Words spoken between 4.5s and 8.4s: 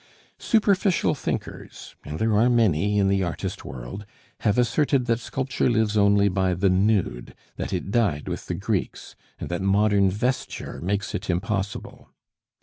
asserted that sculpture lives only by the nude, that it died